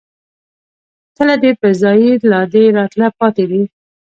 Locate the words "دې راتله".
2.53-3.07